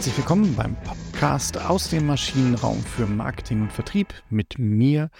Herzlich 0.00 0.16
willkommen 0.16 0.56
beim 0.56 0.76
Podcast 0.76 1.60
aus 1.60 1.90
dem 1.90 2.06
Maschinenraum 2.06 2.82
für 2.82 3.06
Marketing 3.06 3.60
und 3.60 3.70
Vertrieb 3.70 4.14
mit 4.30 4.58
mir, 4.58 5.10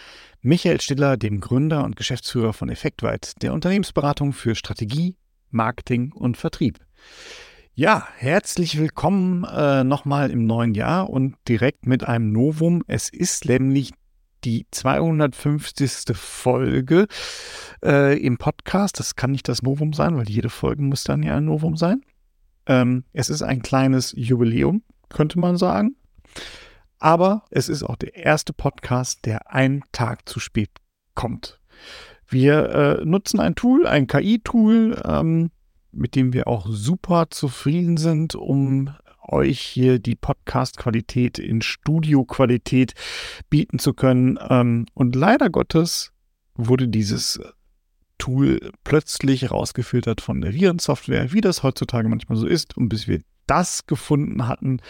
Michael 0.40 0.80
Stiller, 0.80 1.18
dem 1.18 1.40
Gründer 1.40 1.84
und 1.84 1.96
Geschäftsführer 1.96 2.54
von 2.54 2.70
Effektweit, 2.70 3.42
der 3.42 3.52
Unternehmensberatung 3.52 4.32
für 4.32 4.54
Strategie, 4.54 5.18
Marketing 5.50 6.12
und 6.12 6.38
Vertrieb. 6.38 6.78
Ja, 7.74 8.08
herzlich 8.16 8.78
willkommen 8.78 9.44
äh, 9.44 9.84
nochmal 9.84 10.30
im 10.30 10.46
neuen 10.46 10.72
Jahr 10.72 11.10
und 11.10 11.36
direkt 11.46 11.84
mit 11.86 12.04
einem 12.04 12.32
Novum. 12.32 12.82
Es 12.86 13.10
ist 13.10 13.44
nämlich 13.44 13.92
die 14.44 14.66
250. 14.70 16.16
Folge 16.16 17.06
äh, 17.84 18.18
im 18.18 18.38
Podcast. 18.38 18.98
Das 18.98 19.14
kann 19.14 19.32
nicht 19.32 19.46
das 19.46 19.60
Novum 19.60 19.92
sein, 19.92 20.16
weil 20.16 20.30
jede 20.30 20.48
Folge 20.48 20.80
muss 20.80 21.04
dann 21.04 21.22
ja 21.22 21.36
ein 21.36 21.44
Novum 21.44 21.76
sein. 21.76 22.00
Ähm, 22.70 23.02
es 23.12 23.28
ist 23.28 23.42
ein 23.42 23.62
kleines 23.62 24.14
Jubiläum, 24.16 24.82
könnte 25.08 25.40
man 25.40 25.56
sagen. 25.56 25.96
Aber 27.00 27.44
es 27.50 27.68
ist 27.68 27.82
auch 27.82 27.96
der 27.96 28.14
erste 28.14 28.52
Podcast, 28.52 29.26
der 29.26 29.52
einen 29.52 29.82
Tag 29.90 30.28
zu 30.28 30.38
spät 30.38 30.70
kommt. 31.16 31.58
Wir 32.28 32.68
äh, 33.00 33.04
nutzen 33.04 33.40
ein 33.40 33.56
Tool, 33.56 33.88
ein 33.88 34.06
KI-Tool, 34.06 35.02
ähm, 35.04 35.50
mit 35.90 36.14
dem 36.14 36.32
wir 36.32 36.46
auch 36.46 36.68
super 36.70 37.26
zufrieden 37.30 37.96
sind, 37.96 38.36
um 38.36 38.94
euch 39.20 39.58
hier 39.58 39.98
die 39.98 40.14
Podcast-Qualität 40.14 41.40
in 41.40 41.62
Studio-Qualität 41.62 42.94
bieten 43.48 43.80
zu 43.80 43.94
können. 43.94 44.38
Ähm, 44.48 44.86
und 44.94 45.16
leider 45.16 45.50
Gottes 45.50 46.12
wurde 46.54 46.86
dieses 46.86 47.40
Tool 48.20 48.70
plötzlich 48.84 49.50
rausgefiltert 49.50 50.20
von 50.20 50.40
der 50.40 50.54
Virensoftware, 50.54 51.32
wie 51.32 51.40
das 51.40 51.64
heutzutage 51.64 52.08
manchmal 52.08 52.38
so 52.38 52.46
ist. 52.46 52.76
Und 52.76 52.88
bis 52.88 53.08
wir 53.08 53.20
das 53.46 53.86
gefunden 53.86 54.46
hatten, 54.46 54.80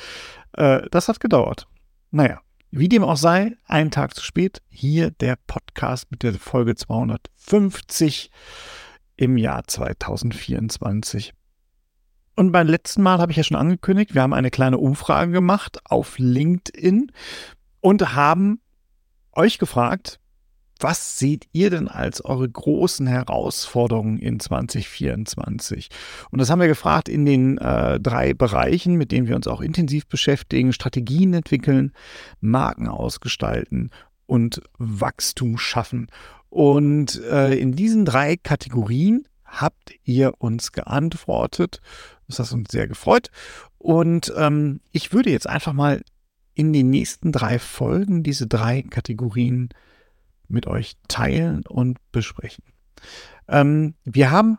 äh, 0.53 0.83
das 0.91 1.09
hat 1.09 1.21
gedauert. 1.21 1.67
Naja, 2.11 2.43
wie 2.71 2.89
dem 2.89 3.03
auch 3.03 3.17
sei, 3.17 3.57
einen 3.65 3.91
Tag 3.91 4.15
zu 4.15 4.23
spät, 4.23 4.63
hier 4.69 5.11
der 5.11 5.37
Podcast 5.47 6.11
mit 6.11 6.23
der 6.23 6.35
Folge 6.35 6.75
250 6.75 8.31
im 9.17 9.37
Jahr 9.39 9.67
2024. 9.67 11.33
Und 12.37 12.53
beim 12.53 12.69
letzten 12.69 13.03
Mal 13.03 13.19
habe 13.19 13.33
ich 13.33 13.39
ja 13.39 13.45
schon 13.45 13.57
angekündigt, 13.57 14.15
wir 14.15 14.23
haben 14.23 14.33
eine 14.33 14.51
kleine 14.51 14.79
Umfrage 14.79 15.33
gemacht 15.33 15.79
auf 15.85 16.19
LinkedIn 16.19 17.13
und 17.81 18.15
haben 18.15 18.61
euch 19.33 19.59
gefragt, 19.59 20.21
was 20.83 21.19
seht 21.19 21.47
ihr 21.53 21.71
denn 21.71 21.89
als 21.89 22.25
eure 22.25 22.49
großen 22.49 23.07
Herausforderungen 23.07 24.19
in 24.19 24.41
2024? 24.41 25.89
Und 26.31 26.41
das 26.41 26.51
haben 26.51 26.61
wir 26.61 26.69
gefragt 26.69 27.09
in 27.09 27.25
den 27.25 27.59
äh, 27.59 28.01
drei 28.01 28.35
Bereichen, 28.35 28.97
mit 28.97 29.13
denen 29.13 29.29
wir 29.29 29.37
uns 29.37 29.47
auch 29.47 29.61
intensiv 29.61 30.07
beschäftigen. 30.07 30.73
Strategien 30.73 31.35
entwickeln, 31.35 31.93
Marken 32.41 32.89
ausgestalten 32.89 33.91
und 34.27 34.63
Wachstum 34.79 35.59
schaffen. 35.59 36.09
Und 36.49 37.23
äh, 37.25 37.55
in 37.55 37.73
diesen 37.73 38.05
drei 38.05 38.37
Kategorien 38.37 39.27
habt 39.45 39.93
ihr 40.05 40.35
uns 40.39 40.73
geantwortet. 40.73 41.81
Das 42.29 42.39
hat 42.39 42.53
uns 42.53 42.71
sehr 42.71 42.89
gefreut. 42.89 43.31
Und 43.79 44.33
ähm, 44.37 44.81
ich 44.93 45.13
würde 45.13 45.31
jetzt 45.31 45.49
einfach 45.49 45.73
mal 45.73 46.03
in 46.55 46.73
den 46.73 46.91
nächsten 46.91 47.33
drei 47.33 47.59
Folgen 47.59 48.23
diese 48.23 48.47
drei 48.47 48.83
Kategorien 48.83 49.71
mit 50.51 50.67
euch 50.67 50.97
teilen 51.09 51.63
und 51.67 51.99
besprechen. 52.13 52.65
Ähm, 53.49 53.95
wir 54.05 54.31
haben 54.31 54.59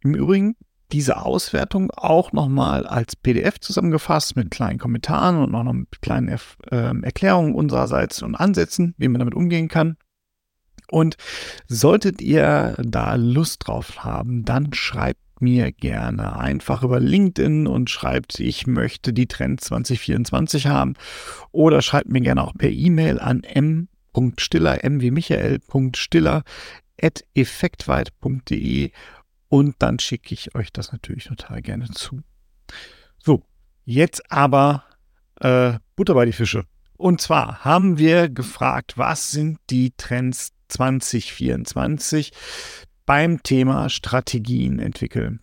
im 0.00 0.14
Übrigen 0.14 0.56
diese 0.92 1.20
Auswertung 1.22 1.90
auch 1.90 2.32
nochmal 2.32 2.86
als 2.86 3.16
PDF 3.16 3.58
zusammengefasst 3.58 4.36
mit 4.36 4.50
kleinen 4.50 4.78
Kommentaren 4.78 5.38
und 5.38 5.54
auch 5.54 5.64
noch 5.64 5.72
mit 5.72 6.00
kleinen 6.00 6.28
äh, 6.28 6.94
Erklärungen 7.02 7.54
unsererseits 7.54 8.22
und 8.22 8.36
Ansätzen, 8.36 8.94
wie 8.98 9.08
man 9.08 9.18
damit 9.18 9.34
umgehen 9.34 9.68
kann. 9.68 9.96
Und 10.88 11.16
solltet 11.66 12.22
ihr 12.22 12.76
da 12.78 13.16
Lust 13.16 13.66
drauf 13.66 14.04
haben, 14.04 14.44
dann 14.44 14.72
schreibt 14.72 15.20
mir 15.40 15.72
gerne 15.72 16.38
einfach 16.38 16.82
über 16.82 17.00
LinkedIn 17.00 17.66
und 17.66 17.90
schreibt, 17.90 18.38
ich 18.40 18.66
möchte 18.66 19.12
die 19.12 19.26
Trends 19.26 19.64
2024 19.66 20.68
haben 20.68 20.94
oder 21.50 21.82
schreibt 21.82 22.08
mir 22.08 22.20
gerne 22.20 22.44
auch 22.44 22.54
per 22.56 22.70
E-Mail 22.70 23.18
an 23.18 23.42
m 23.42 23.88
Stiller, 24.38 24.82
m 24.84 25.00
wie 25.00 25.10
Michael.stiller 25.10 26.42
at 27.00 27.24
effektweit.de 27.34 28.90
und 29.48 29.76
dann 29.78 29.98
schicke 29.98 30.34
ich 30.34 30.54
euch 30.54 30.72
das 30.72 30.92
natürlich 30.92 31.24
total 31.24 31.62
gerne 31.62 31.88
zu. 31.90 32.22
So, 33.18 33.42
jetzt 33.84 34.30
aber 34.30 34.84
äh, 35.40 35.74
Butter 35.94 36.14
bei 36.14 36.24
die 36.24 36.32
Fische. 36.32 36.64
Und 36.96 37.20
zwar 37.20 37.64
haben 37.64 37.98
wir 37.98 38.28
gefragt, 38.28 38.96
was 38.96 39.30
sind 39.30 39.58
die 39.70 39.92
Trends 39.96 40.52
2024 40.68 42.32
beim 43.04 43.42
Thema 43.42 43.88
Strategien 43.88 44.78
entwickeln. 44.78 45.40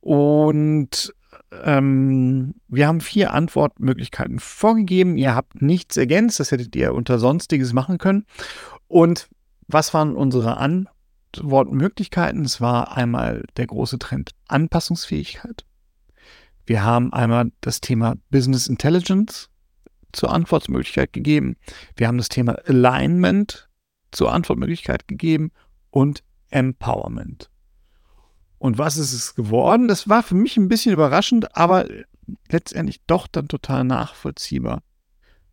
Und 0.00 1.14
ähm, 1.52 2.54
wir 2.68 2.88
haben 2.88 3.00
vier 3.00 3.32
Antwortmöglichkeiten 3.32 4.38
vorgegeben. 4.38 5.16
Ihr 5.16 5.34
habt 5.34 5.62
nichts 5.62 5.96
ergänzt, 5.96 6.40
das 6.40 6.50
hättet 6.50 6.74
ihr 6.76 6.94
unter 6.94 7.18
Sonstiges 7.18 7.72
machen 7.72 7.98
können. 7.98 8.26
Und 8.88 9.28
was 9.68 9.94
waren 9.94 10.16
unsere 10.16 10.56
Antwortmöglichkeiten? 10.58 12.44
Es 12.44 12.60
war 12.60 12.96
einmal 12.96 13.44
der 13.56 13.66
große 13.66 13.98
Trend 13.98 14.30
Anpassungsfähigkeit. 14.48 15.64
Wir 16.66 16.82
haben 16.82 17.12
einmal 17.12 17.52
das 17.60 17.80
Thema 17.80 18.16
Business 18.30 18.66
Intelligence 18.66 19.48
zur 20.12 20.32
Antwortmöglichkeit 20.32 21.12
gegeben. 21.12 21.56
Wir 21.96 22.08
haben 22.08 22.18
das 22.18 22.28
Thema 22.28 22.56
Alignment 22.66 23.68
zur 24.10 24.32
Antwortmöglichkeit 24.32 25.06
gegeben 25.06 25.52
und 25.90 26.24
Empowerment. 26.50 27.50
Und 28.58 28.78
was 28.78 28.96
ist 28.96 29.12
es 29.12 29.34
geworden? 29.34 29.88
Das 29.88 30.08
war 30.08 30.22
für 30.22 30.34
mich 30.34 30.56
ein 30.56 30.68
bisschen 30.68 30.92
überraschend, 30.92 31.56
aber 31.56 31.86
letztendlich 32.50 33.00
doch 33.06 33.26
dann 33.26 33.48
total 33.48 33.84
nachvollziehbar. 33.84 34.82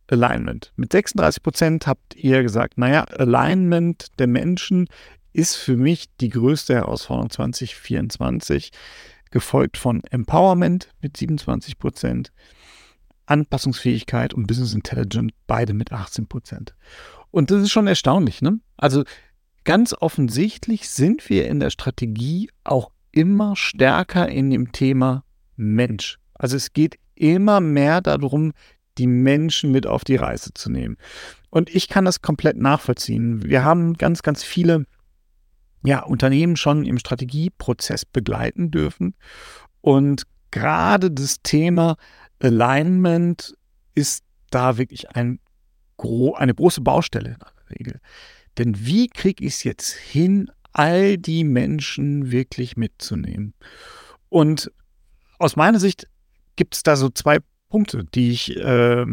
Alignment. 0.08 0.74
Mit 0.76 0.92
36 0.92 1.42
Prozent 1.42 1.88
habt 1.88 2.16
ihr 2.16 2.44
gesagt, 2.44 2.78
naja, 2.78 3.04
Alignment 3.04 4.08
der 4.20 4.28
Menschen 4.28 4.88
ist 5.32 5.56
für 5.56 5.76
mich 5.76 6.08
die 6.18 6.30
größte 6.30 6.76
Herausforderung 6.76 7.30
2024, 7.30 8.72
gefolgt 9.32 9.78
von 9.78 10.04
Empowerment 10.12 10.90
mit 11.02 11.18
27 11.18 11.80
Prozent, 11.80 12.32
Anpassungsfähigkeit 13.26 14.34
und 14.34 14.46
Business 14.46 14.74
Intelligence 14.74 15.34
beide 15.48 15.74
mit 15.74 15.92
18 15.92 16.28
Prozent. 16.28 16.76
Und 17.32 17.50
das 17.50 17.64
ist 17.64 17.72
schon 17.72 17.88
erstaunlich, 17.88 18.42
ne? 18.42 18.60
Also 18.78 19.04
ganz 19.64 19.94
offensichtlich 19.94 20.90
sind 20.90 21.30
wir 21.30 21.48
in 21.48 21.60
der 21.60 21.70
Strategie 21.70 22.50
auch 22.64 22.92
immer 23.12 23.56
stärker 23.56 24.28
in 24.30 24.50
dem 24.50 24.72
Thema 24.72 25.24
Mensch. 25.56 26.18
Also 26.34 26.58
es 26.58 26.74
geht 26.74 26.98
immer 27.16 27.60
mehr 27.60 28.02
darum, 28.02 28.54
die 28.98 29.08
Menschen 29.08 29.72
mit 29.72 29.88
auf 29.88 30.04
die 30.04 30.16
Reise 30.16 30.54
zu 30.54 30.70
nehmen. 30.70 30.98
Und 31.50 31.74
ich 31.74 31.88
kann 31.88 32.06
das 32.06 32.22
komplett 32.22 32.58
nachvollziehen. 32.58 33.44
Wir 33.44 33.64
haben 33.64 33.94
ganz, 33.94 34.24
ganz 34.24 34.44
viele 34.44 34.86
ja, 35.84 36.04
Unternehmen 36.04 36.56
schon 36.56 36.86
im 36.86 36.98
Strategieprozess 36.98 38.06
begleiten 38.06 38.72
dürfen. 38.72 39.16
Und 39.82 40.24
gerade 40.52 41.12
das 41.12 41.42
Thema 41.44 41.98
Alignment 42.40 43.56
ist 43.96 44.24
da 44.50 44.78
wirklich 44.78 45.10
ein, 45.12 45.40
eine 46.36 46.54
große 46.54 46.82
Baustelle 46.82 47.32
in 47.32 47.40
der 47.40 47.80
Regel. 47.80 48.00
Denn 48.58 48.86
wie 48.86 49.08
kriege 49.08 49.44
ich 49.44 49.54
es 49.54 49.64
jetzt 49.64 49.92
hin, 49.92 50.52
all 50.74 51.18
die 51.18 51.44
Menschen 51.44 52.32
wirklich 52.32 52.76
mitzunehmen. 52.76 53.54
Und 54.30 54.72
aus 55.38 55.56
meiner 55.56 55.80
Sicht 55.80 56.08
gibt 56.56 56.76
es 56.76 56.84
da 56.84 56.96
so 56.96 57.10
zwei 57.10 57.38
Punkte, 57.70 58.04
die 58.04 58.32
ich, 58.32 58.58
äh, 58.58 59.06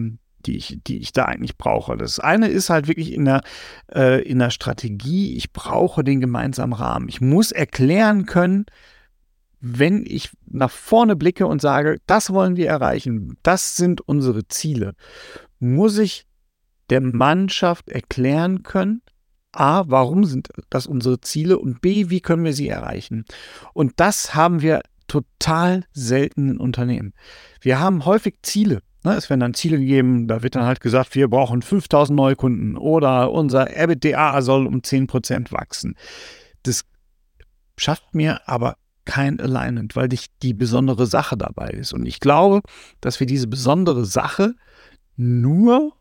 die 0.46 0.56
ich, 0.56 0.78
die 0.86 0.98
ich 0.98 1.12
da 1.12 1.26
eigentlich 1.26 1.58
brauche. 1.58 1.96
Das 1.96 2.18
eine 2.18 2.48
ist 2.48 2.70
halt 2.70 2.88
wirklich 2.88 3.12
in 3.12 3.26
der, 3.26 3.42
äh, 3.94 4.22
in 4.22 4.38
der 4.38 4.50
Strategie, 4.50 5.36
ich 5.36 5.52
brauche 5.52 6.02
den 6.02 6.20
gemeinsamen 6.20 6.72
Rahmen. 6.72 7.08
Ich 7.08 7.20
muss 7.20 7.52
erklären 7.52 8.24
können, 8.26 8.66
wenn 9.60 10.04
ich 10.06 10.30
nach 10.46 10.70
vorne 10.70 11.16
blicke 11.16 11.46
und 11.46 11.60
sage, 11.60 11.98
das 12.06 12.32
wollen 12.32 12.56
wir 12.56 12.68
erreichen, 12.68 13.36
das 13.42 13.76
sind 13.76 14.00
unsere 14.00 14.48
Ziele, 14.48 14.94
muss 15.58 15.98
ich 15.98 16.26
der 16.88 17.02
Mannschaft 17.02 17.90
erklären 17.90 18.62
können, 18.62 19.02
A, 19.52 19.84
warum 19.88 20.24
sind 20.24 20.48
das 20.70 20.86
unsere 20.86 21.20
Ziele 21.20 21.58
und 21.58 21.80
B, 21.80 22.08
wie 22.08 22.20
können 22.20 22.44
wir 22.44 22.52
sie 22.52 22.68
erreichen? 22.68 23.24
Und 23.74 23.94
das 23.96 24.34
haben 24.34 24.62
wir 24.62 24.82
total 25.08 25.84
selten 25.92 26.50
in 26.50 26.58
Unternehmen. 26.58 27.14
Wir 27.60 27.80
haben 27.80 28.04
häufig 28.04 28.36
Ziele. 28.42 28.82
Ne? 29.02 29.14
Es 29.14 29.28
werden 29.28 29.40
dann 29.40 29.54
Ziele 29.54 29.78
gegeben, 29.78 30.28
da 30.28 30.42
wird 30.42 30.54
dann 30.54 30.64
halt 30.64 30.80
gesagt, 30.80 31.14
wir 31.14 31.28
brauchen 31.28 31.62
5000 31.62 32.16
Neukunden 32.16 32.76
oder 32.76 33.32
unser 33.32 33.76
EBITDA 33.76 34.40
soll 34.42 34.66
um 34.66 34.80
10% 34.80 35.50
wachsen. 35.52 35.96
Das 36.62 36.84
schafft 37.76 38.14
mir 38.14 38.48
aber 38.48 38.76
kein 39.04 39.40
Alignment, 39.40 39.96
weil 39.96 40.08
nicht 40.08 40.32
die 40.42 40.54
besondere 40.54 41.06
Sache 41.06 41.36
dabei 41.36 41.70
ist. 41.70 41.92
Und 41.92 42.06
ich 42.06 42.20
glaube, 42.20 42.60
dass 43.00 43.18
wir 43.18 43.26
diese 43.26 43.48
besondere 43.48 44.04
Sache 44.04 44.54
nur 45.16 45.92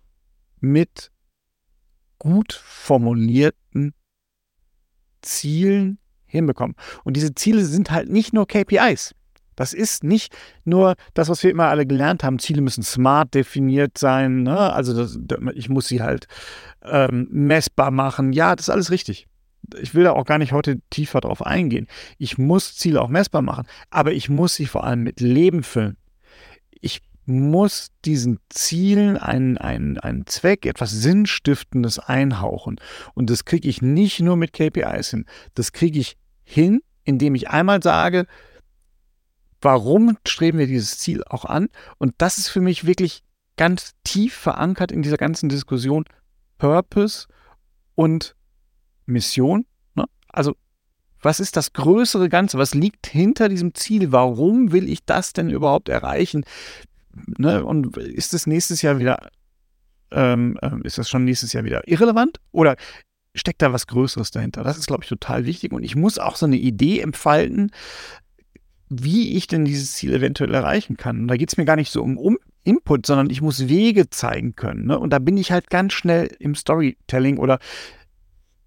mit 0.60 1.12
gut 2.20 2.54
formulierten 2.54 3.94
Zielen 5.22 5.98
hinbekommen. 6.26 6.76
Und 7.04 7.16
diese 7.18 7.34
Ziele 7.34 7.66
sind 7.66 7.92
halt 7.92 8.10
nicht 8.10 8.34
nur 8.34 8.48
KPIs. 8.48 9.16
Das 9.56 9.74
ist 9.74 10.06
nicht 10.06 10.34
nur 10.64 10.96
das, 11.14 11.28
was 11.28 11.44
wir 11.44 11.52
immer 11.52 11.68
alle 11.68 11.86
gelernt 11.86 12.24
haben. 12.24 12.40
Ziele 12.40 12.62
müssen 12.62 12.82
smart 12.82 13.34
definiert 13.34 13.98
sein. 13.98 14.44
Ne? 14.44 14.58
Also 14.58 14.94
das, 14.96 15.20
ich 15.54 15.68
muss 15.68 15.90
sie 15.90 16.02
halt 16.02 16.28
ähm, 16.82 17.28
messbar 17.30 17.92
machen. 17.92 18.32
Ja, 18.32 18.56
das 18.56 18.68
ist 18.68 18.74
alles 18.74 18.90
richtig. 18.90 19.28
Ich 19.82 19.94
will 19.94 20.06
da 20.06 20.14
auch 20.14 20.26
gar 20.26 20.38
nicht 20.38 20.54
heute 20.54 20.80
tiefer 20.90 21.20
drauf 21.20 21.46
eingehen. 21.46 21.88
Ich 22.18 22.38
muss 22.38 22.78
Ziele 22.78 23.02
auch 23.02 23.10
messbar 23.10 23.42
machen, 23.42 23.66
aber 23.90 24.14
ich 24.14 24.30
muss 24.30 24.56
sie 24.56 24.66
vor 24.66 24.86
allem 24.86 25.04
mit 25.04 25.20
Leben 25.20 25.64
füllen. 25.64 25.98
Ich 26.80 27.02
muss 27.30 27.90
diesen 28.06 28.40
Zielen 28.50 29.18
einen, 29.18 29.58
einen, 29.58 29.98
einen 30.00 30.26
Zweck, 30.26 30.66
etwas 30.66 30.92
Sinnstiftendes 30.92 32.00
einhauchen. 32.00 32.80
Und 33.14 33.30
das 33.30 33.46
kriege 33.46 33.70
ich 33.70 33.82
nicht 33.82 34.20
nur 34.20 34.36
mit 34.36 34.54
KPIs 34.54 35.12
hin. 35.12 35.26
Das 35.54 35.72
kriege 35.72 36.00
ich 36.00 36.18
hin, 36.44 36.82
indem 37.04 37.36
ich 37.36 37.50
einmal 37.50 37.82
sage, 37.82 38.26
warum 39.62 40.18
streben 40.28 40.58
wir 40.58 40.68
dieses 40.68 40.98
Ziel 40.98 41.24
auch 41.24 41.46
an? 41.46 41.70
Und 41.98 42.16
das 42.18 42.38
ist 42.38 42.50
für 42.50 42.62
mich 42.62 42.86
wirklich 42.86 43.24
ganz 43.58 43.94
tief 44.04 44.34
verankert 44.34 44.92
in 44.92 45.02
dieser 45.02 45.18
ganzen 45.18 45.50
Diskussion 45.50 46.06
Purpose 46.58 47.28
und 47.96 48.36
Mission. 49.06 49.66
Ne? 49.96 50.06
Also 50.30 50.56
was 51.22 51.40
ist 51.40 51.58
das 51.58 51.74
größere 51.74 52.30
Ganze? 52.30 52.58
Was 52.58 52.74
liegt 52.74 53.08
hinter 53.08 53.50
diesem 53.50 53.76
Ziel? 53.76 54.12
Warum 54.12 54.72
will 54.72 54.88
ich 54.88 55.04
das 55.06 55.34
denn 55.34 55.50
überhaupt 55.50 55.90
erreichen? 55.90 56.46
Ne? 57.38 57.64
Und 57.64 57.98
ist 57.98 58.34
es 58.34 58.48
nächstes 58.48 58.82
Jahr 58.82 59.00
wieder, 59.00 59.30
ähm, 60.12 60.58
ähm, 60.62 60.82
ist 60.84 60.98
das 60.98 61.10
schon 61.10 61.26
nächstes 61.26 61.54
Jahr 61.54 61.64
wieder 61.64 61.88
irrelevant? 61.88 62.40
Oder 62.52 62.76
steckt 63.36 63.62
da 63.62 63.74
was 63.74 63.88
Größeres 63.88 64.32
dahinter? 64.32 64.64
Das 64.64 64.78
ist, 64.78 64.88
glaube 64.88 65.04
ich, 65.04 65.10
total 65.10 65.46
wichtig. 65.46 65.72
Und 65.72 65.84
ich 65.84 65.96
muss 65.96 66.20
auch 66.20 66.36
so 66.36 66.46
eine 66.46 66.58
Idee 66.58 67.00
entfalten, 67.00 67.72
wie 68.90 69.38
ich 69.38 69.48
denn 69.48 69.66
dieses 69.66 69.94
Ziel 69.94 70.14
eventuell 70.14 70.54
erreichen 70.54 70.98
kann. 70.98 71.22
Und 71.22 71.28
da 71.28 71.38
geht 71.38 71.50
es 71.50 71.58
mir 71.58 71.66
gar 71.66 71.76
nicht 71.76 71.92
so 71.92 72.02
um, 72.02 72.18
um 72.18 72.38
Input, 72.64 73.06
sondern 73.06 73.30
ich 73.30 73.42
muss 73.42 73.68
Wege 73.68 74.10
zeigen 74.10 74.56
können. 74.56 74.88
Ne? 74.88 75.00
Und 75.00 75.12
da 75.12 75.20
bin 75.20 75.38
ich 75.38 75.52
halt 75.52 75.70
ganz 75.70 75.94
schnell 75.94 76.36
im 76.40 76.56
Storytelling 76.56 77.38
oder 77.38 77.60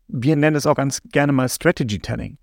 wir 0.09 0.37
nennen 0.37 0.57
es 0.57 0.67
auch 0.67 0.77
ganz 0.77 1.01
gerne 1.11 1.33
mal 1.33 1.49
Strategy 1.49 1.99
Telling. 1.99 2.39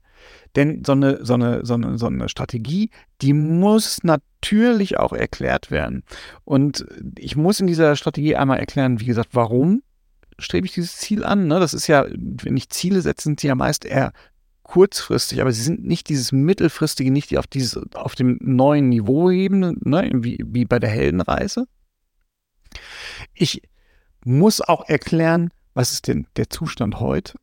Denn 0.55 0.83
so 0.85 0.93
eine, 0.93 1.23
so, 1.23 1.35
eine, 1.35 1.65
so, 1.65 1.75
eine, 1.75 1.97
so 1.97 2.07
eine 2.07 2.29
Strategie, 2.29 2.89
die 3.21 3.33
muss 3.33 4.03
natürlich 4.03 4.97
auch 4.97 5.13
erklärt 5.13 5.71
werden. 5.71 6.03
Und 6.43 6.85
ich 7.17 7.35
muss 7.35 7.59
in 7.59 7.67
dieser 7.67 7.95
Strategie 7.95 8.35
einmal 8.35 8.59
erklären, 8.59 8.99
wie 8.99 9.05
gesagt, 9.05 9.29
warum 9.33 9.83
strebe 10.39 10.65
ich 10.65 10.73
dieses 10.73 10.97
Ziel 10.97 11.23
an. 11.23 11.47
Ne? 11.47 11.59
Das 11.59 11.73
ist 11.73 11.87
ja, 11.87 12.05
wenn 12.09 12.57
ich 12.57 12.69
Ziele 12.69 13.01
setze, 13.01 13.23
sind 13.23 13.39
sie 13.39 13.47
ja 13.47 13.55
meist 13.55 13.85
eher 13.85 14.13
kurzfristig, 14.63 15.41
aber 15.41 15.51
sie 15.51 15.63
sind 15.63 15.83
nicht 15.83 16.09
dieses 16.09 16.31
mittelfristige, 16.31 17.11
nicht 17.11 17.31
die 17.31 17.37
auf, 17.37 17.47
dieses, 17.47 17.79
auf 17.93 18.15
dem 18.15 18.37
neuen 18.41 18.89
Niveau 18.89 19.29
heben, 19.31 19.77
ne? 19.83 20.09
wie, 20.13 20.39
wie 20.45 20.65
bei 20.65 20.79
der 20.79 20.89
Heldenreise. 20.89 21.65
Ich 23.33 23.63
muss 24.23 24.61
auch 24.61 24.87
erklären, 24.87 25.49
was 25.73 25.91
ist 25.91 26.07
denn 26.07 26.27
der 26.35 26.49
Zustand 26.49 26.99
heute? 26.99 27.39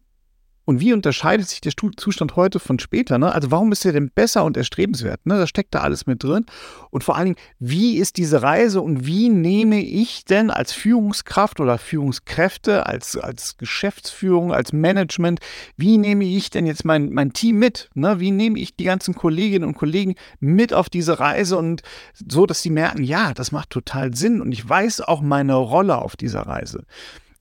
Und 0.66 0.80
wie 0.80 0.92
unterscheidet 0.92 1.48
sich 1.48 1.60
der 1.60 1.72
Zustand 1.76 2.34
heute 2.34 2.58
von 2.58 2.80
später? 2.80 3.18
Ne? 3.18 3.32
Also 3.32 3.52
warum 3.52 3.70
ist 3.70 3.84
er 3.86 3.92
denn 3.92 4.10
besser 4.10 4.44
und 4.44 4.56
erstrebenswert? 4.56 5.24
Ne? 5.24 5.38
Da 5.38 5.46
steckt 5.46 5.74
da 5.74 5.80
alles 5.80 6.06
mit 6.06 6.24
drin. 6.24 6.44
Und 6.90 7.04
vor 7.04 7.16
allen 7.16 7.26
Dingen, 7.26 7.38
wie 7.60 7.96
ist 7.98 8.16
diese 8.16 8.42
Reise 8.42 8.80
und 8.80 9.06
wie 9.06 9.28
nehme 9.28 9.80
ich 9.80 10.24
denn 10.24 10.50
als 10.50 10.72
Führungskraft 10.72 11.60
oder 11.60 11.78
Führungskräfte, 11.78 12.84
als, 12.84 13.16
als 13.16 13.58
Geschäftsführung, 13.58 14.52
als 14.52 14.72
Management, 14.72 15.38
wie 15.76 15.98
nehme 15.98 16.24
ich 16.24 16.50
denn 16.50 16.66
jetzt 16.66 16.84
mein, 16.84 17.12
mein 17.12 17.32
Team 17.32 17.60
mit? 17.60 17.88
Ne? 17.94 18.18
Wie 18.18 18.32
nehme 18.32 18.58
ich 18.58 18.74
die 18.74 18.84
ganzen 18.84 19.14
Kolleginnen 19.14 19.68
und 19.68 19.74
Kollegen 19.76 20.16
mit 20.40 20.74
auf 20.74 20.90
diese 20.90 21.20
Reise 21.20 21.56
und 21.58 21.82
so, 22.12 22.44
dass 22.44 22.62
sie 22.62 22.70
merken, 22.70 23.04
ja, 23.04 23.34
das 23.34 23.52
macht 23.52 23.70
total 23.70 24.16
Sinn 24.16 24.40
und 24.40 24.50
ich 24.50 24.68
weiß 24.68 25.02
auch 25.02 25.20
meine 25.20 25.54
Rolle 25.54 25.98
auf 25.98 26.16
dieser 26.16 26.40
Reise. 26.40 26.84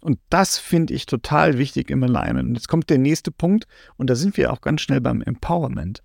Und 0.06 0.20
das 0.30 0.60
finde 0.60 0.94
ich 0.94 1.08
total 1.08 1.58
wichtig 1.58 1.90
im 1.90 2.04
Alignment. 2.04 2.50
Und 2.50 2.54
jetzt 2.54 2.68
kommt 2.68 2.92
der 2.92 3.00
nächste 3.00 3.32
Punkt 3.32 3.66
und 3.98 4.08
da 4.08 4.14
sind 4.14 4.38
wir 4.38 4.54
auch 4.54 4.62
ganz 4.62 4.82
schnell 4.82 5.02
beim 5.02 5.24
Empowerment. 5.24 6.04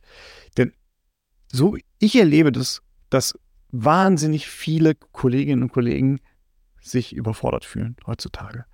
Denn 0.56 0.72
so, 1.52 1.76
ich 1.98 2.16
erlebe 2.16 2.50
das, 2.50 2.80
dass 3.10 3.38
wahnsinnig 3.70 4.46
viele 4.46 4.94
Kolleginnen 4.94 5.64
und 5.64 5.72
Kollegen 5.72 6.20
sich 6.80 7.14
überfordert 7.14 7.66
fühlen 7.66 7.94
heutzutage. 8.06 8.64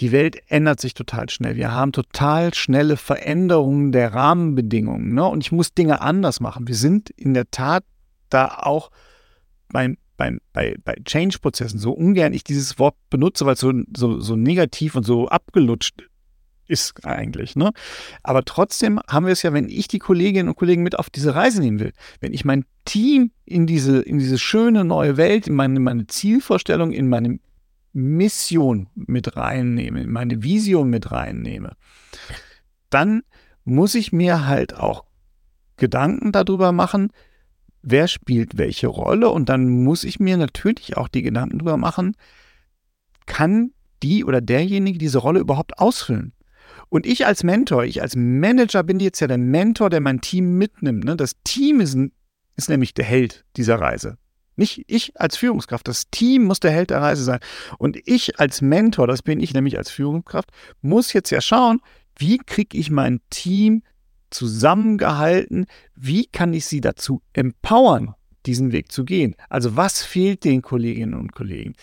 Die 0.00 0.10
Welt 0.10 0.42
ändert 0.48 0.80
sich 0.80 0.94
total 0.94 1.30
schnell. 1.30 1.54
Wir 1.54 1.70
haben 1.70 1.92
total 1.92 2.52
schnelle 2.52 2.96
Veränderungen 2.96 3.92
der 3.92 4.12
Rahmenbedingungen. 4.12 5.14
Ne? 5.14 5.24
Und 5.24 5.44
ich 5.44 5.52
muss 5.52 5.72
Dinge 5.72 6.00
anders 6.00 6.40
machen. 6.40 6.66
Wir 6.66 6.74
sind 6.74 7.10
in 7.10 7.32
der 7.32 7.48
Tat 7.52 7.84
da 8.28 8.58
auch 8.58 8.90
beim 9.68 9.98
beim, 10.16 10.40
bei, 10.52 10.76
bei 10.84 10.96
Change-Prozessen, 11.04 11.78
so 11.78 11.92
ungern 11.92 12.32
ich 12.32 12.44
dieses 12.44 12.78
Wort 12.78 12.96
benutze, 13.10 13.46
weil 13.46 13.54
es 13.54 13.60
so, 13.60 13.72
so, 13.96 14.20
so 14.20 14.36
negativ 14.36 14.94
und 14.94 15.04
so 15.04 15.28
abgelutscht 15.28 16.04
ist 16.66 17.04
eigentlich. 17.04 17.56
Ne? 17.56 17.72
Aber 18.22 18.44
trotzdem 18.44 19.00
haben 19.08 19.26
wir 19.26 19.32
es 19.32 19.42
ja, 19.42 19.52
wenn 19.52 19.68
ich 19.68 19.88
die 19.88 19.98
Kolleginnen 19.98 20.48
und 20.48 20.56
Kollegen 20.56 20.82
mit 20.82 20.98
auf 20.98 21.10
diese 21.10 21.34
Reise 21.34 21.60
nehmen 21.60 21.80
will, 21.80 21.92
wenn 22.20 22.32
ich 22.32 22.44
mein 22.44 22.64
Team 22.84 23.32
in 23.44 23.66
diese, 23.66 24.00
in 24.00 24.18
diese 24.18 24.38
schöne 24.38 24.84
neue 24.84 25.16
Welt, 25.16 25.46
in 25.46 25.54
meine, 25.54 25.78
meine 25.80 26.06
Zielvorstellung, 26.06 26.92
in 26.92 27.08
meine 27.08 27.38
Mission 27.92 28.88
mit 28.94 29.36
reinnehme, 29.36 30.02
in 30.02 30.10
meine 30.10 30.42
Vision 30.42 30.90
mit 30.90 31.12
reinnehme, 31.12 31.76
dann 32.90 33.22
muss 33.64 33.94
ich 33.94 34.12
mir 34.12 34.46
halt 34.46 34.74
auch 34.74 35.04
Gedanken 35.76 36.32
darüber 36.32 36.72
machen, 36.72 37.10
wer 37.84 38.08
spielt 38.08 38.56
welche 38.56 38.88
Rolle 38.88 39.30
und 39.30 39.48
dann 39.48 39.68
muss 39.68 40.04
ich 40.04 40.18
mir 40.18 40.36
natürlich 40.36 40.96
auch 40.96 41.08
die 41.08 41.22
Gedanken 41.22 41.58
darüber 41.58 41.76
machen, 41.76 42.16
kann 43.26 43.72
die 44.02 44.24
oder 44.24 44.40
derjenige 44.40 44.98
diese 44.98 45.18
Rolle 45.18 45.40
überhaupt 45.40 45.78
ausfüllen? 45.78 46.32
Und 46.88 47.06
ich 47.06 47.26
als 47.26 47.42
Mentor, 47.42 47.84
ich 47.84 48.02
als 48.02 48.16
Manager 48.16 48.82
bin 48.82 49.00
jetzt 49.00 49.20
ja 49.20 49.26
der 49.26 49.38
Mentor, 49.38 49.90
der 49.90 50.00
mein 50.00 50.20
Team 50.20 50.58
mitnimmt. 50.58 51.04
Ne? 51.04 51.16
Das 51.16 51.34
Team 51.44 51.80
ist, 51.80 51.96
ist 52.56 52.68
nämlich 52.68 52.94
der 52.94 53.04
Held 53.04 53.44
dieser 53.56 53.80
Reise. 53.80 54.18
Nicht 54.56 54.84
ich 54.86 55.18
als 55.20 55.36
Führungskraft. 55.36 55.88
Das 55.88 56.10
Team 56.10 56.44
muss 56.44 56.60
der 56.60 56.70
Held 56.70 56.90
der 56.90 57.00
Reise 57.02 57.24
sein. 57.24 57.40
Und 57.78 57.98
ich 58.04 58.38
als 58.38 58.62
Mentor, 58.62 59.06
das 59.06 59.22
bin 59.22 59.40
ich 59.40 59.52
nämlich 59.52 59.76
als 59.76 59.90
Führungskraft, 59.90 60.50
muss 60.80 61.12
jetzt 61.12 61.30
ja 61.30 61.40
schauen, 61.40 61.80
wie 62.16 62.38
kriege 62.38 62.78
ich 62.78 62.90
mein 62.90 63.20
Team 63.30 63.82
zusammengehalten. 64.34 65.66
Wie 65.94 66.26
kann 66.26 66.52
ich 66.52 66.66
sie 66.66 66.80
dazu 66.80 67.22
empowern, 67.32 68.14
diesen 68.46 68.72
Weg 68.72 68.92
zu 68.92 69.04
gehen? 69.04 69.34
Also 69.48 69.76
was 69.76 70.02
fehlt 70.02 70.44
den 70.44 70.62
Kolleginnen 70.62 71.14
und 71.14 71.32
Kollegen? 71.32 71.74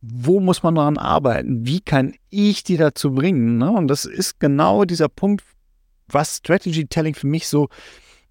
Wo 0.00 0.40
muss 0.40 0.62
man 0.62 0.74
daran 0.74 0.96
arbeiten? 0.96 1.66
Wie 1.66 1.80
kann 1.80 2.14
ich 2.30 2.64
die 2.64 2.76
dazu 2.76 3.12
bringen? 3.14 3.58
Ne? 3.58 3.70
Und 3.70 3.88
das 3.88 4.04
ist 4.04 4.40
genau 4.40 4.84
dieser 4.84 5.08
Punkt, 5.08 5.44
was 6.08 6.36
Strategy 6.38 6.86
Telling 6.86 7.14
für 7.14 7.26
mich 7.26 7.48
so 7.48 7.68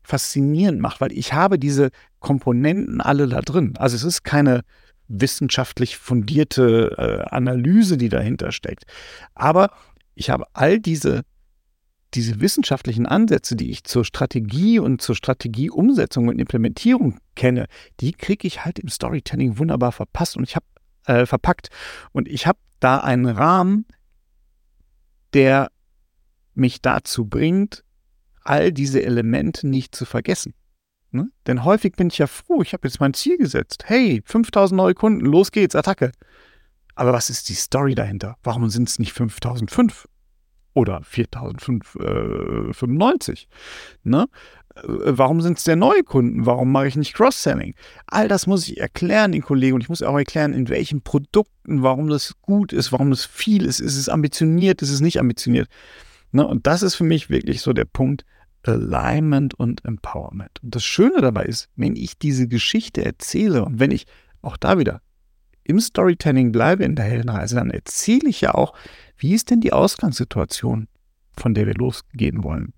faszinierend 0.04 0.80
macht, 0.80 1.02
weil 1.02 1.12
ich 1.12 1.34
habe 1.34 1.60
diese 1.60 1.90
Komponenten 2.20 3.02
alle 3.02 3.28
da 3.28 3.42
drin. 3.42 3.74
Also 3.78 3.96
es 3.96 4.04
ist 4.04 4.24
keine 4.24 4.62
wissenschaftlich 5.10 5.98
fundierte 5.98 6.96
äh, 6.98 7.36
Analyse, 7.36 7.98
die 7.98 8.10
dahinter 8.10 8.52
steckt. 8.52 8.86
Aber 9.36 9.72
ich 10.16 10.30
habe 10.30 10.46
all 10.54 10.80
diese 10.80 11.24
diese 12.14 12.40
wissenschaftlichen 12.40 13.06
Ansätze, 13.06 13.56
die 13.56 13.70
ich 13.70 13.84
zur 13.84 14.06
Strategie 14.06 14.80
und 14.80 15.02
zur 15.02 15.16
Strategieumsetzung 15.16 16.28
und 16.28 16.40
Implementierung 16.40 17.20
kenne, 17.36 17.68
die 18.00 18.14
kriege 18.14 18.48
ich 18.48 18.64
halt 18.66 18.80
im 18.80 18.90
Storytelling 18.90 19.58
wunderbar 19.58 19.92
verpasst 19.92 20.38
und 20.38 20.44
ich 20.44 20.56
habe 20.56 20.66
äh, 21.06 21.26
verpackt. 21.26 21.70
Und 22.12 22.28
ich 22.28 22.48
habe 22.48 22.60
da 22.80 22.98
einen 23.00 23.26
Rahmen, 23.26 23.86
der 25.34 25.72
mich 26.54 26.82
dazu 26.82 27.26
bringt, 27.26 27.84
all 28.44 28.72
diese 28.72 29.04
Elemente 29.04 29.68
nicht 29.68 29.94
zu 29.94 30.06
vergessen. 30.06 30.54
Ne? 31.12 31.30
Denn 31.46 31.64
häufig 31.64 31.96
bin 31.96 32.08
ich 32.08 32.18
ja 32.18 32.28
froh, 32.28 32.62
ich 32.62 32.74
habe 32.74 32.88
jetzt 32.88 33.00
mein 33.00 33.14
Ziel 33.14 33.38
gesetzt. 33.38 33.84
Hey, 33.86 34.22
5000 34.26 34.76
neue 34.76 34.94
Kunden, 34.94 35.26
los 35.26 35.52
geht's, 35.52 35.76
Attacke. 35.76 36.12
Aber 36.96 37.14
was 37.14 37.30
ist 37.30 37.50
die 37.50 37.54
Story 37.54 37.96
dahinter? 37.96 38.38
Warum 38.44 38.70
sind 38.70 38.90
es 38.90 39.00
nicht 39.00 39.14
5005? 39.14 40.08
Oder 40.78 41.02
4095. 41.04 43.50
Ne? 44.04 44.28
Äh, 44.76 44.82
warum 44.84 45.42
sind 45.42 45.58
es 45.58 45.64
denn 45.64 45.80
neue 45.80 46.04
Kunden? 46.04 46.46
Warum 46.46 46.72
mache 46.72 46.88
ich 46.88 46.96
nicht 46.96 47.16
Cross-Selling? 47.16 47.74
All 48.06 48.28
das 48.28 48.46
muss 48.46 48.70
ich 48.70 48.80
erklären 48.80 49.32
den 49.32 49.42
Kollegen 49.42 49.74
und 49.74 49.82
ich 49.82 49.90
muss 49.90 50.04
auch 50.04 50.16
erklären, 50.16 50.54
in 50.54 50.70
welchen 50.70 51.02
Produkten, 51.02 51.82
warum 51.82 52.10
das 52.10 52.36
gut 52.42 52.74
ist, 52.74 52.92
warum 52.92 53.10
das 53.10 53.26
viel 53.26 53.66
ist. 53.66 53.80
Ist 53.80 53.98
es 53.98 54.08
ambitioniert, 54.08 54.84
ist 54.84 54.92
es 54.92 55.02
nicht 55.02 55.20
ambitioniert? 55.20 55.68
Ne? 56.32 56.46
Und 56.46 56.68
das 56.68 56.84
ist 56.84 56.94
für 56.94 57.06
mich 57.06 57.32
wirklich 57.32 57.62
so 57.62 57.74
der 57.74 57.86
Punkt. 57.86 58.24
Alignment 58.64 59.54
und 59.54 59.86
Empowerment. 59.86 60.60
Und 60.62 60.76
das 60.76 60.84
Schöne 60.84 61.22
dabei 61.22 61.46
ist, 61.46 61.70
wenn 61.78 61.96
ich 61.96 62.18
diese 62.18 62.50
Geschichte 62.50 63.06
erzähle 63.06 63.64
und 63.64 63.80
wenn 63.80 63.92
ich 63.92 64.08
auch 64.42 64.58
da 64.58 64.78
wieder 64.78 65.00
im 65.64 65.80
Storytelling 65.80 66.52
bleibe 66.52 66.84
in 66.84 66.96
der 66.96 67.06
Heldenreise, 67.06 67.56
dann 67.56 67.72
erzähle 67.72 68.28
ich 68.28 68.42
ja 68.42 68.56
auch, 68.56 68.74
wie 69.18 69.34
ist 69.34 69.50
denn 69.50 69.62
die 69.62 69.74
Ausgangssituation, 69.74 70.88
von 71.40 71.54
der 71.54 71.68
wir 71.68 71.76
losgehen 71.76 72.44
wollen. 72.44 72.74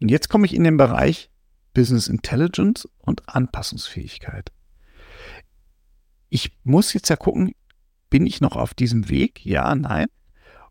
Und 0.00 0.10
jetzt 0.10 0.28
komme 0.28 0.46
ich 0.46 0.54
in 0.54 0.64
den 0.64 0.76
Bereich 0.76 1.30
Business 1.74 2.08
Intelligence 2.08 2.88
und 2.98 3.28
Anpassungsfähigkeit. 3.28 4.50
Ich 6.30 6.50
muss 6.64 6.92
jetzt 6.92 7.08
ja 7.08 7.16
gucken, 7.16 7.52
bin 8.10 8.26
ich 8.26 8.40
noch 8.40 8.56
auf 8.56 8.74
diesem 8.74 9.08
Weg? 9.08 9.44
Ja, 9.44 9.74
nein. 9.74 10.06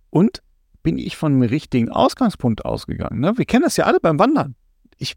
Und 0.10 0.42
bin 0.84 0.98
ich 0.98 1.18
von 1.18 1.34
einem 1.34 1.44
richtigen 1.44 1.90
Ausgangspunkt 1.90 2.66
ausgegangen? 2.66 3.20
Ne? 3.20 3.38
Wir 3.38 3.46
kennen 3.46 3.64
das 3.64 3.78
ja 3.78 3.86
alle 3.86 4.00
beim 4.00 4.20
Wandern. 4.20 4.56
Ich, 4.98 5.14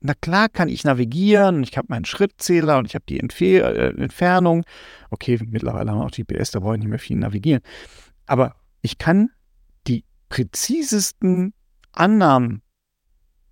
na 0.00 0.14
klar 0.14 0.48
kann 0.48 0.68
ich 0.68 0.84
navigieren, 0.84 1.62
ich 1.62 1.76
habe 1.76 1.88
meinen 1.90 2.04
Schrittzähler 2.04 2.78
und 2.78 2.86
ich 2.86 2.94
habe 2.94 3.04
die 3.08 3.20
Entfe 3.20 3.60
äh, 3.62 4.00
Entfernung. 4.00 4.64
Okay, 5.10 5.38
mittlerweile 5.44 5.90
haben 5.90 5.98
wir 5.98 6.06
auch 6.06 6.10
GPS, 6.10 6.50
da 6.50 6.60
brauche 6.60 6.74
ich 6.74 6.80
nicht 6.80 6.88
mehr 6.88 6.98
viel 6.98 7.16
navigieren. 7.16 7.62
Aber 8.26 8.54
ich 8.82 8.98
kann 8.98 9.30
präzisesten 10.28 11.52
Annahmen 11.92 12.62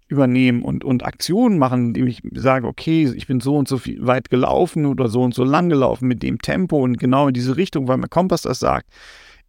übernehmen 0.08 0.62
und, 0.62 0.84
und 0.84 1.04
Aktionen 1.04 1.58
machen, 1.58 1.88
indem 1.88 2.06
ich 2.06 2.22
sage, 2.32 2.66
okay, 2.66 3.12
ich 3.14 3.26
bin 3.26 3.40
so 3.40 3.56
und 3.56 3.66
so 3.66 3.78
viel 3.78 4.06
weit 4.06 4.30
gelaufen 4.30 4.86
oder 4.86 5.08
so 5.08 5.22
und 5.22 5.34
so 5.34 5.42
lang 5.42 5.68
gelaufen 5.68 6.06
mit 6.06 6.22
dem 6.22 6.38
Tempo 6.40 6.82
und 6.82 6.98
genau 6.98 7.28
in 7.28 7.34
diese 7.34 7.56
Richtung, 7.56 7.88
weil 7.88 7.96
mein 7.96 8.10
Kompass 8.10 8.42
das 8.42 8.60
sagt. 8.60 8.88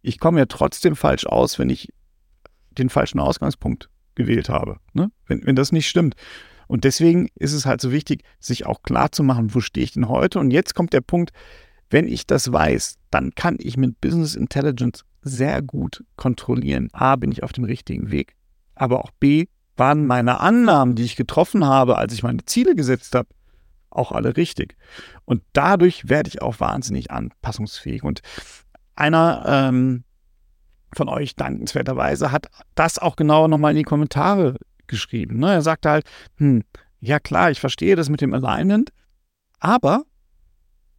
Ich 0.02 0.18
komme 0.18 0.40
ja 0.40 0.46
trotzdem 0.46 0.96
falsch 0.96 1.26
aus, 1.26 1.58
wenn 1.58 1.70
ich 1.70 1.92
den 2.72 2.88
falschen 2.88 3.20
Ausgangspunkt 3.20 3.88
gewählt 4.14 4.48
habe, 4.48 4.78
ne? 4.94 5.10
wenn, 5.26 5.46
wenn 5.46 5.56
das 5.56 5.70
nicht 5.70 5.88
stimmt. 5.88 6.14
Und 6.66 6.84
deswegen 6.84 7.28
ist 7.34 7.52
es 7.52 7.64
halt 7.64 7.80
so 7.80 7.92
wichtig, 7.92 8.22
sich 8.40 8.66
auch 8.66 8.82
klar 8.82 9.10
zu 9.12 9.22
machen, 9.22 9.54
wo 9.54 9.60
stehe 9.60 9.84
ich 9.84 9.92
denn 9.92 10.08
heute? 10.08 10.38
Und 10.38 10.50
jetzt 10.50 10.74
kommt 10.74 10.92
der 10.92 11.00
Punkt, 11.00 11.30
wenn 11.88 12.06
ich 12.06 12.26
das 12.26 12.52
weiß, 12.52 12.96
dann 13.10 13.34
kann 13.34 13.56
ich 13.58 13.76
mit 13.76 14.00
Business 14.00 14.34
Intelligence 14.34 15.04
sehr 15.22 15.62
gut 15.62 16.04
kontrollieren. 16.16 16.88
A, 16.92 17.16
bin 17.16 17.32
ich 17.32 17.42
auf 17.42 17.52
dem 17.52 17.64
richtigen 17.64 18.10
Weg, 18.10 18.34
aber 18.74 19.00
auch 19.04 19.10
B, 19.18 19.46
waren 19.76 20.06
meine 20.06 20.40
Annahmen, 20.40 20.94
die 20.94 21.04
ich 21.04 21.16
getroffen 21.16 21.64
habe, 21.64 21.96
als 21.96 22.12
ich 22.12 22.22
meine 22.22 22.44
Ziele 22.44 22.74
gesetzt 22.74 23.14
habe, 23.14 23.28
auch 23.90 24.12
alle 24.12 24.36
richtig. 24.36 24.76
Und 25.24 25.42
dadurch 25.52 26.08
werde 26.08 26.28
ich 26.28 26.42
auch 26.42 26.60
wahnsinnig 26.60 27.10
anpassungsfähig. 27.10 28.02
Und 28.02 28.20
einer 28.96 29.44
ähm, 29.46 30.04
von 30.94 31.08
euch 31.08 31.36
dankenswerterweise 31.36 32.32
hat 32.32 32.48
das 32.74 32.98
auch 32.98 33.16
genau 33.16 33.48
nochmal 33.48 33.72
in 33.72 33.78
die 33.78 33.84
Kommentare 33.84 34.56
geschrieben. 34.86 35.38
Ne? 35.38 35.52
Er 35.52 35.62
sagte 35.62 35.90
halt, 35.90 36.06
hm, 36.36 36.64
ja 37.00 37.20
klar, 37.20 37.50
ich 37.50 37.60
verstehe 37.60 37.96
das 37.96 38.08
mit 38.08 38.20
dem 38.20 38.34
Alignment, 38.34 38.90
aber 39.60 40.04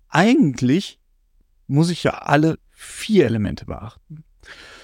eigentlich 0.07 0.99
muss 1.67 1.89
ich 1.89 2.03
ja 2.03 2.11
alle 2.11 2.57
vier 2.81 3.25
Elemente 3.25 3.65
beachten. 3.65 4.24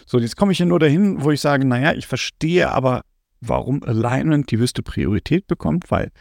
So, 0.05 0.19
jetzt 0.19 0.35
komme 0.35 0.51
ich 0.51 0.57
hier 0.57 0.65
nur 0.65 0.79
dahin, 0.79 1.23
wo 1.23 1.31
ich 1.31 1.39
sage, 1.39 1.65
naja, 1.65 1.93
ich 1.93 2.07
verstehe 2.07 2.69
aber 2.69 3.03
warum 3.39 3.83
Alignment 3.83 4.51
die 4.51 4.57
höchste 4.57 4.83
Priorität 4.83 5.47
bekommt, 5.47 5.89
weil 5.91 6.11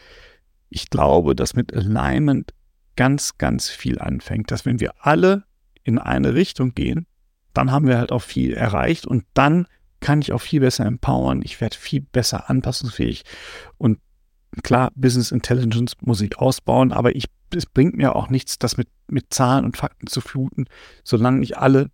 ich 0.68 0.88
glaube, 0.88 1.34
dass 1.34 1.54
mit 1.54 1.74
Alignment 1.74 2.54
ganz, 2.94 3.38
ganz 3.38 3.70
viel 3.70 3.98
anfängt, 3.98 4.52
dass 4.52 4.64
wenn 4.64 4.78
wir 4.78 4.92
alle 5.00 5.44
in 5.82 5.98
eine 5.98 6.34
Richtung 6.34 6.74
gehen, 6.74 7.06
dann 7.54 7.72
haben 7.72 7.88
wir 7.88 7.98
halt 7.98 8.12
auch 8.12 8.22
viel 8.22 8.54
erreicht 8.54 9.04
und 9.04 9.24
dann 9.34 9.66
kann 9.98 10.20
ich 10.20 10.32
auch 10.32 10.40
viel 10.40 10.60
besser 10.60 10.86
empowern, 10.86 11.42
ich 11.42 11.60
werde 11.60 11.76
viel 11.76 12.02
besser 12.02 12.48
anpassungsfähig 12.50 13.24
und 13.78 13.98
klar, 14.62 14.90
Business 14.94 15.32
Intelligence 15.32 15.94
muss 16.00 16.20
ich 16.20 16.38
ausbauen, 16.38 16.92
aber 16.92 17.16
ich, 17.16 17.26
es 17.54 17.66
bringt 17.66 17.96
mir 17.96 18.14
auch 18.14 18.28
nichts, 18.28 18.58
das 18.58 18.76
mit, 18.76 18.88
mit 19.08 19.32
Zahlen 19.32 19.64
und 19.64 19.76
Fakten 19.76 20.06
zu 20.06 20.20
fluten, 20.20 20.66
solange 21.02 21.38
nicht 21.38 21.58
alle 21.58 21.90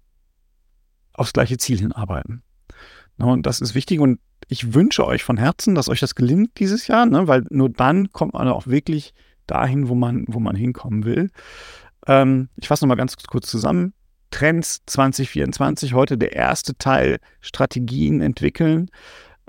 aufs 1.13 1.33
gleiche 1.33 1.59
Ziel 1.59 1.79
hinarbeiten. 1.79 2.43
Und 3.19 3.45
das 3.47 3.61
ist 3.61 3.75
wichtig 3.75 4.01
und 4.01 4.19
ich 4.49 4.75
wünsche 4.75 5.07
euch 5.07 5.23
von 5.23 5.37
Herzen, 5.37 5.75
dass 5.75 5.89
euch 5.89 6.01
das 6.01 6.15
gelingt 6.15 6.59
dieses 6.59 6.87
Jahr, 6.87 7.07
ne? 7.07 7.29
weil 7.29 7.45
nur 7.51 7.69
dann 7.69 8.13
kommt 8.13 8.35
man 8.35 8.49
auch 8.49 8.67
wirklich 8.67 9.13
dahin, 9.47 9.89
wo 9.89 9.95
man, 9.95 10.25
wo 10.29 10.41
man 10.41 10.57
hinkommen 10.57 11.05
will. 11.05 11.31
Ähm, 12.07 12.49
ich 12.57 12.69
fasse 12.69 12.85
nochmal 12.85 12.97
ganz 12.97 13.17
kurz 13.17 13.49
zusammen. 13.49 13.93
Trends 14.31 14.81
2024, 14.87 15.93
heute 15.93 16.17
der 16.17 16.35
erste 16.35 16.77
Teil, 16.77 17.19
Strategien 17.41 18.21
entwickeln. 18.21 18.89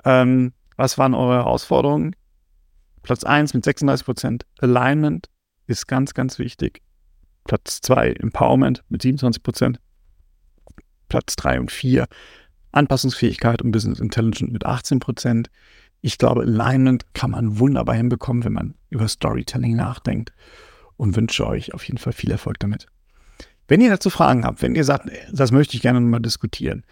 Ähm, 0.04 0.52
was 0.76 0.98
waren 0.98 1.14
eure 1.14 1.36
Herausforderungen? 1.36 2.16
Platz 3.02 3.24
1 3.24 3.54
mit 3.54 3.64
36 3.64 4.04
Prozent. 4.04 4.46
Alignment 4.60 5.28
ist 5.66 5.86
ganz, 5.88 6.14
ganz 6.14 6.38
wichtig. 6.38 6.82
Platz 7.44 7.80
2 7.80 8.12
Empowerment 8.12 8.84
mit 8.88 9.02
27 9.02 9.42
Prozent. 9.42 9.80
Platz 11.08 11.36
3 11.36 11.60
und 11.60 11.72
4 11.72 12.06
Anpassungsfähigkeit 12.72 13.60
und 13.62 13.72
Business 13.72 14.00
Intelligence 14.00 14.52
mit 14.52 14.64
18 14.64 14.98
Prozent. 14.98 15.50
Ich 16.00 16.18
glaube, 16.18 16.42
Alignment 16.42 17.04
kann 17.14 17.30
man 17.30 17.58
wunderbar 17.58 17.94
hinbekommen, 17.94 18.44
wenn 18.44 18.54
man 18.54 18.74
über 18.90 19.06
Storytelling 19.06 19.76
nachdenkt 19.76 20.32
und 20.96 21.14
wünsche 21.16 21.46
euch 21.46 21.74
auf 21.74 21.84
jeden 21.84 21.98
Fall 21.98 22.12
viel 22.12 22.30
Erfolg 22.30 22.58
damit. 22.60 22.86
Wenn 23.68 23.80
ihr 23.80 23.90
dazu 23.90 24.10
Fragen 24.10 24.44
habt, 24.44 24.62
wenn 24.62 24.74
ihr 24.74 24.84
sagt, 24.84 25.10
das 25.32 25.52
möchte 25.52 25.76
ich 25.76 25.82
gerne 25.82 26.00
mal 26.00 26.20
diskutieren, 26.20 26.84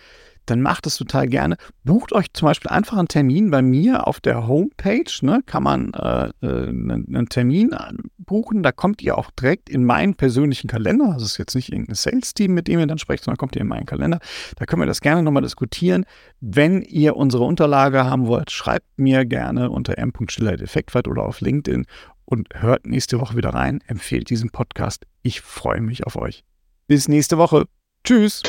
dann 0.46 0.62
macht 0.62 0.86
es 0.86 0.96
total 0.96 1.28
gerne. 1.28 1.56
Bucht 1.84 2.12
euch 2.12 2.32
zum 2.32 2.46
Beispiel 2.46 2.70
einfach 2.70 2.98
einen 2.98 3.08
Termin 3.08 3.50
bei 3.50 3.62
mir 3.62 4.06
auf 4.06 4.20
der 4.20 4.46
Homepage. 4.46 5.10
Ne, 5.22 5.42
kann 5.46 5.62
man 5.62 5.92
äh, 5.94 6.30
einen, 6.42 6.90
äh, 6.90 7.16
einen, 7.16 7.28
Termin 7.28 7.70
buchen. 8.18 8.62
Da 8.62 8.72
kommt 8.72 9.02
ihr 9.02 9.16
auch 9.16 9.30
direkt 9.30 9.68
in 9.68 9.84
meinen 9.84 10.14
persönlichen 10.14 10.68
Kalender. 10.68 11.12
Das 11.14 11.22
ist 11.22 11.38
jetzt 11.38 11.54
nicht 11.54 11.70
irgendein 11.70 11.94
Sales-Team, 11.94 12.52
mit 12.52 12.68
dem 12.68 12.80
ihr 12.80 12.86
dann 12.86 12.98
sprecht, 12.98 13.24
sondern 13.24 13.38
kommt 13.38 13.56
ihr 13.56 13.62
in 13.62 13.68
meinen 13.68 13.86
Kalender. 13.86 14.18
Da 14.56 14.66
können 14.66 14.82
wir 14.82 14.86
das 14.86 15.00
gerne 15.00 15.22
nochmal 15.22 15.42
diskutieren. 15.42 16.04
Wenn 16.40 16.82
ihr 16.82 17.16
unsere 17.16 17.44
Unterlage 17.44 18.04
haben 18.04 18.26
wollt, 18.26 18.50
schreibt 18.50 18.86
mir 18.96 19.24
gerne 19.24 19.70
unter 19.70 19.98
m.schiller.effektweit 19.98 21.08
oder 21.08 21.24
auf 21.24 21.40
LinkedIn 21.40 21.86
und 22.24 22.48
hört 22.54 22.86
nächste 22.86 23.20
Woche 23.20 23.36
wieder 23.36 23.50
rein. 23.50 23.80
Empfehlt 23.86 24.30
diesen 24.30 24.50
Podcast. 24.50 25.06
Ich 25.22 25.40
freue 25.40 25.80
mich 25.80 26.06
auf 26.06 26.16
euch. 26.16 26.44
Bis 26.86 27.08
nächste 27.08 27.38
Woche. 27.38 27.66
Tschüss. 28.04 28.42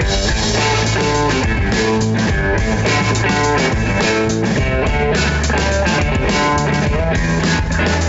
Thank 2.63 2.85
you. 7.95 8.00